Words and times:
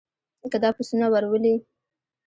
که 0.51 0.57
دا 0.63 0.69
پسونه 0.77 1.07
ور 1.13 1.23
ولې. 1.27 1.55